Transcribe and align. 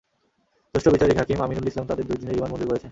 জ্যেষ্ঠ 0.71 0.85
বিচারিক 0.93 1.17
হাকিম 1.21 1.37
আমিনুল 1.45 1.67
ইসলাম 1.71 1.85
তাঁদের 1.89 2.07
দুই 2.09 2.17
দিনের 2.21 2.35
রিমান্ড 2.35 2.51
মঞ্জুর 2.51 2.67
করেছেন। 2.69 2.79